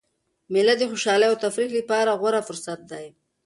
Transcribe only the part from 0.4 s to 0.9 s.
مېله د